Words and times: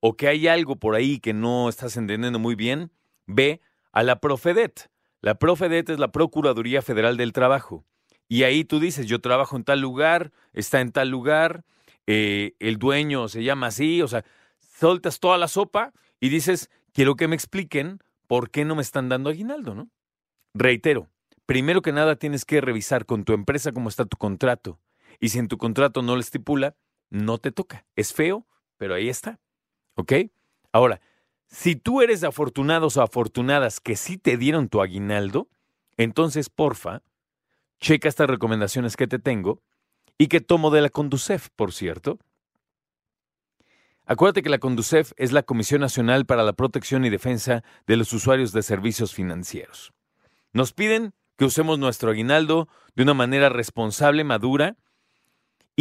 o 0.00 0.16
que 0.16 0.28
hay 0.28 0.48
algo 0.48 0.76
por 0.76 0.94
ahí 0.94 1.20
que 1.20 1.32
no 1.32 1.68
estás 1.68 1.96
entendiendo 1.96 2.38
muy 2.38 2.54
bien, 2.54 2.90
ve 3.26 3.60
a 3.92 4.02
la 4.02 4.20
Profedet. 4.20 4.90
La 5.20 5.36
Profedet 5.36 5.88
es 5.90 5.98
la 5.98 6.10
Procuraduría 6.10 6.82
Federal 6.82 7.16
del 7.16 7.32
Trabajo. 7.32 7.84
Y 8.28 8.44
ahí 8.44 8.64
tú 8.64 8.80
dices, 8.80 9.06
yo 9.06 9.20
trabajo 9.20 9.56
en 9.56 9.64
tal 9.64 9.80
lugar, 9.80 10.32
está 10.52 10.80
en 10.80 10.92
tal 10.92 11.08
lugar, 11.10 11.64
eh, 12.06 12.54
el 12.60 12.78
dueño 12.78 13.28
se 13.28 13.42
llama 13.42 13.68
así, 13.68 14.02
o 14.02 14.08
sea, 14.08 14.24
soltas 14.60 15.20
toda 15.20 15.36
la 15.36 15.48
sopa 15.48 15.92
y 16.20 16.28
dices, 16.28 16.70
quiero 16.92 17.16
que 17.16 17.28
me 17.28 17.34
expliquen 17.34 17.98
por 18.26 18.50
qué 18.50 18.64
no 18.64 18.76
me 18.76 18.82
están 18.82 19.08
dando 19.08 19.30
aguinaldo, 19.30 19.74
¿no? 19.74 19.90
Reitero, 20.54 21.08
primero 21.46 21.82
que 21.82 21.92
nada 21.92 22.16
tienes 22.16 22.44
que 22.44 22.60
revisar 22.60 23.04
con 23.04 23.24
tu 23.24 23.32
empresa 23.32 23.72
cómo 23.72 23.88
está 23.88 24.04
tu 24.04 24.16
contrato. 24.16 24.78
Y 25.20 25.28
si 25.28 25.38
en 25.38 25.48
tu 25.48 25.58
contrato 25.58 26.02
no 26.02 26.14
lo 26.14 26.20
estipula, 26.20 26.74
no 27.10 27.38
te 27.38 27.52
toca. 27.52 27.84
Es 27.94 28.12
feo, 28.12 28.46
pero 28.78 28.94
ahí 28.94 29.08
está. 29.08 29.38
¿Ok? 29.94 30.12
Ahora, 30.72 31.00
si 31.46 31.76
tú 31.76 32.00
eres 32.00 32.24
afortunados 32.24 32.96
o 32.96 33.02
afortunadas 33.02 33.80
que 33.80 33.96
sí 33.96 34.16
te 34.16 34.36
dieron 34.36 34.68
tu 34.68 34.80
aguinaldo, 34.80 35.48
entonces, 35.96 36.48
porfa, 36.48 37.02
checa 37.78 38.08
estas 38.08 38.30
recomendaciones 38.30 38.96
que 38.96 39.06
te 39.06 39.18
tengo 39.18 39.60
y 40.16 40.28
que 40.28 40.40
tomo 40.40 40.70
de 40.70 40.80
la 40.80 40.88
Conducef, 40.88 41.48
por 41.56 41.72
cierto. 41.72 42.18
Acuérdate 44.06 44.42
que 44.42 44.48
la 44.48 44.58
Conducef 44.58 45.12
es 45.16 45.32
la 45.32 45.42
Comisión 45.42 45.80
Nacional 45.80 46.26
para 46.26 46.42
la 46.42 46.52
Protección 46.52 47.04
y 47.04 47.10
Defensa 47.10 47.62
de 47.86 47.96
los 47.96 48.12
Usuarios 48.12 48.52
de 48.52 48.62
Servicios 48.62 49.14
Financieros. 49.14 49.92
Nos 50.52 50.72
piden 50.72 51.14
que 51.36 51.44
usemos 51.44 51.78
nuestro 51.78 52.10
aguinaldo 52.10 52.68
de 52.94 53.02
una 53.04 53.14
manera 53.14 53.48
responsable, 53.48 54.24
madura, 54.24 54.76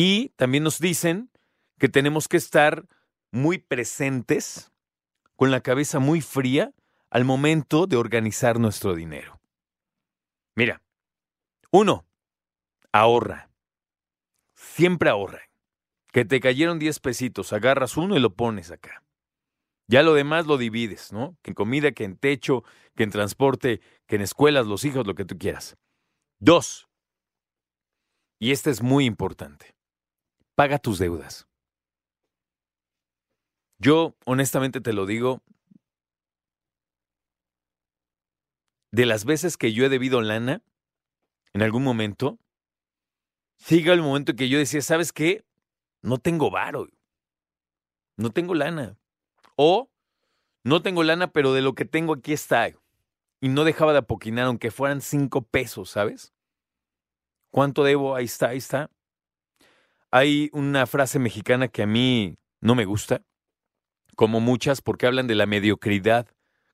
y 0.02 0.30
también 0.38 0.64
nos 0.64 0.80
dicen 0.80 1.30
que 1.78 1.90
tenemos 1.90 2.30
que 2.30 2.38
estar 2.38 2.88
muy 3.34 3.58
presentes, 3.58 4.72
con 5.36 5.52
la 5.52 5.60
cabeza 5.60 6.00
muy 6.00 6.22
fría, 6.22 6.74
al 7.10 7.26
momento 7.26 7.86
de 7.86 7.98
organizar 7.98 8.62
nuestro 8.62 8.96
dinero. 8.96 9.42
Mira, 10.56 10.82
uno, 11.70 12.06
ahorra. 12.94 13.52
Siempre 14.56 15.10
ahorra. 15.10 15.42
Que 16.14 16.24
te 16.24 16.40
cayeron 16.40 16.80
10 16.80 16.98
pesitos, 17.02 17.52
agarras 17.52 17.98
uno 17.98 18.16
y 18.16 18.22
lo 18.22 18.34
pones 18.34 18.72
acá. 18.72 19.04
Ya 19.90 20.02
lo 20.02 20.14
demás 20.14 20.48
lo 20.48 20.58
divides, 20.58 21.12
¿no? 21.12 21.38
Que 21.42 21.52
en 21.52 21.56
comida, 21.56 21.92
que 21.92 22.06
en 22.06 22.16
techo, 22.16 22.64
que 22.96 23.04
en 23.04 23.12
transporte, 23.12 23.82
que 24.08 24.16
en 24.16 24.22
escuelas, 24.22 24.66
los 24.66 24.86
hijos, 24.86 25.06
lo 25.06 25.16
que 25.16 25.26
tú 25.26 25.38
quieras. 25.38 25.76
Dos, 26.40 26.88
y 28.40 28.52
este 28.52 28.70
es 28.70 28.82
muy 28.82 29.04
importante 29.04 29.78
paga 30.60 30.78
tus 30.78 31.00
deudas. 31.00 31.48
Yo, 33.78 34.18
honestamente 34.26 34.82
te 34.82 34.92
lo 34.92 35.06
digo, 35.06 35.42
de 38.92 39.06
las 39.06 39.24
veces 39.24 39.56
que 39.56 39.72
yo 39.72 39.86
he 39.86 39.90
debido 39.90 40.20
lana, 40.22 40.62
en 41.54 41.62
algún 41.62 41.86
momento, 41.86 42.40
siga 43.56 43.94
el 43.94 44.02
momento 44.02 44.32
en 44.34 44.36
que 44.36 44.50
yo 44.50 44.58
decía, 44.58 44.82
¿sabes 44.82 45.14
qué? 45.14 45.46
No 46.02 46.18
tengo 46.18 46.52
varo. 46.52 46.90
No 48.18 48.32
tengo 48.32 48.54
lana. 48.54 48.98
O 49.56 49.90
no 50.66 50.82
tengo 50.82 51.04
lana, 51.04 51.32
pero 51.32 51.54
de 51.54 51.62
lo 51.62 51.74
que 51.74 51.86
tengo 51.86 52.16
aquí 52.16 52.34
está. 52.34 52.68
Y 53.40 53.48
no 53.48 53.64
dejaba 53.64 53.94
de 53.94 54.00
apoquinar, 54.00 54.48
aunque 54.48 54.72
fueran 54.72 55.00
cinco 55.00 55.42
pesos, 55.42 55.92
¿sabes? 55.92 56.34
¿Cuánto 57.50 57.86
debo? 57.86 58.14
Ahí 58.14 58.26
está, 58.26 58.50
ahí 58.50 58.58
está. 58.58 58.92
Hay 60.12 60.50
una 60.54 60.88
frase 60.88 61.20
mexicana 61.20 61.68
que 61.68 61.84
a 61.84 61.88
mí 61.88 62.38
no 62.62 62.76
me 62.76 62.86
gusta, 62.86 63.24
como 64.16 64.40
muchas, 64.40 64.82
porque 64.82 65.06
hablan 65.06 65.28
de 65.28 65.36
la 65.36 65.46
mediocridad 65.46 66.28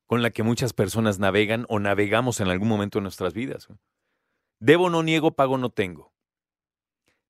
con 0.05 0.21
la 0.21 0.29
que 0.29 0.43
muchas 0.43 0.73
personas 0.73 1.19
navegan 1.19 1.65
o 1.67 1.79
navegamos 1.79 2.39
en 2.39 2.47
algún 2.47 2.69
momento 2.69 2.99
de 2.99 3.03
nuestras 3.03 3.33
vidas. 3.33 3.67
Debo 4.59 4.89
no 4.89 5.03
niego, 5.03 5.35
pago 5.35 5.57
no 5.57 5.69
tengo. 5.69 6.13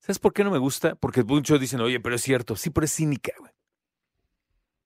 ¿Sabes 0.00 0.18
por 0.18 0.32
qué 0.32 0.44
no 0.44 0.50
me 0.50 0.58
gusta? 0.58 0.94
Porque 0.94 1.24
muchos 1.24 1.58
dicen, 1.58 1.80
oye, 1.80 1.98
pero 1.98 2.14
es 2.14 2.22
cierto. 2.22 2.54
Sí, 2.54 2.70
pero 2.70 2.84
es 2.84 2.92
cínica, 2.92 3.32
güey. 3.38 3.52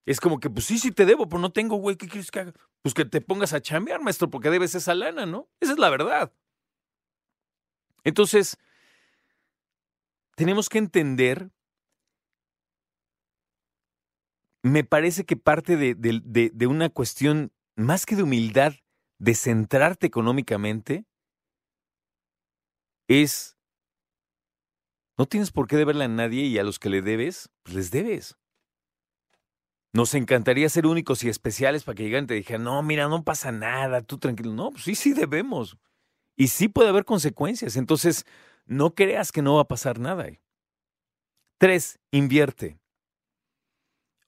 Es 0.06 0.18
como 0.20 0.40
que, 0.40 0.48
pues 0.48 0.64
sí, 0.64 0.78
sí 0.78 0.92
te 0.92 1.04
debo, 1.04 1.28
pero 1.28 1.40
no 1.40 1.52
tengo, 1.52 1.76
güey. 1.76 1.96
¿Qué 1.96 2.08
quieres 2.08 2.30
que 2.30 2.40
haga? 2.40 2.52
Pues 2.80 2.94
que 2.94 3.04
te 3.04 3.20
pongas 3.20 3.52
a 3.52 3.60
chambear, 3.60 4.00
maestro, 4.00 4.30
porque 4.30 4.48
debes 4.48 4.74
esa 4.74 4.94
lana, 4.94 5.26
¿no? 5.26 5.48
Esa 5.60 5.72
es 5.72 5.78
la 5.78 5.90
verdad. 5.90 6.32
Entonces, 8.02 8.56
tenemos 10.40 10.70
que 10.70 10.78
entender, 10.78 11.50
me 14.62 14.84
parece 14.84 15.26
que 15.26 15.36
parte 15.36 15.76
de, 15.76 16.66
una 16.66 16.88
cuestión 16.88 17.52
más 17.76 18.06
que 18.06 18.16
de 18.16 18.22
humildad, 18.22 18.72
de 19.18 19.34
centrarte 19.34 20.06
económicamente, 20.06 21.04
es, 23.06 23.58
no 25.18 25.26
tienes 25.26 25.52
por 25.52 25.66
qué 25.66 25.76
deberle 25.76 26.04
a 26.04 26.08
nadie 26.08 26.44
y 26.44 26.56
a 26.56 26.64
los 26.64 26.78
que 26.78 26.88
le 26.88 27.02
debes, 27.02 27.50
pues 27.62 27.76
les 27.76 27.90
debes. 27.90 28.38
Nos 29.92 30.14
encantaría 30.14 30.70
ser 30.70 30.86
únicos 30.86 31.22
y 31.22 31.28
especiales 31.28 31.84
para 31.84 31.96
que 31.96 32.04
llegaran 32.04 32.24
y 32.24 32.28
te 32.28 32.34
dijeran, 32.34 32.64
no, 32.64 32.82
mira, 32.82 33.08
no 33.08 33.24
pasa 33.24 33.52
nada, 33.52 34.00
tú 34.00 34.16
tranquilo. 34.16 34.54
No, 34.54 34.70
pues 34.70 34.84
sí, 34.84 34.94
sí 34.94 35.12
debemos. 35.12 35.76
Y 36.34 36.48
sí 36.48 36.68
puede 36.68 36.88
haber 36.88 37.04
consecuencias. 37.04 37.76
Entonces, 37.76 38.24
no 38.66 38.94
creas 38.94 39.32
que 39.32 39.42
no 39.42 39.56
va 39.56 39.62
a 39.62 39.68
pasar 39.68 39.98
nada. 39.98 40.26
Tres, 41.58 41.98
invierte. 42.10 42.78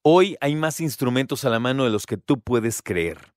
Hoy 0.03 0.37
hay 0.41 0.57
más 0.57 0.81
instrumentos 0.81 1.45
a 1.45 1.51
la 1.51 1.61
mano 1.61 1.85
de 1.85 1.91
los 1.91 2.07
que 2.07 2.17
tú 2.17 2.41
puedes 2.41 2.83
creer, 2.83 3.35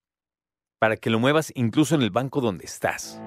para 0.80 0.98
que 0.98 1.10
lo 1.10 1.20
muevas 1.20 1.52
incluso 1.56 1.96
en 1.96 2.02
el 2.02 2.10
banco 2.10 2.42
donde 2.42 2.66
estás. 2.66 3.22